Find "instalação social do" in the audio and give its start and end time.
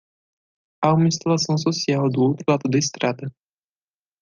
1.07-2.21